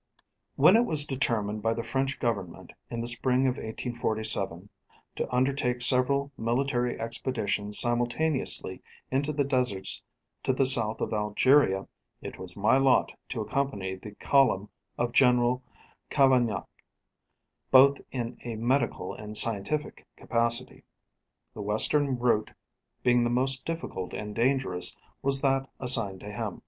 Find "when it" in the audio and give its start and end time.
0.55-0.87